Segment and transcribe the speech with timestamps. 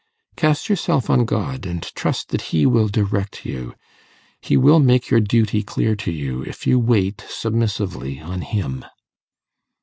[0.35, 3.75] Cast yourself on God, and trust that He will direct you;
[4.41, 8.83] he will make your duty clear to you, if you wait submissively on Him.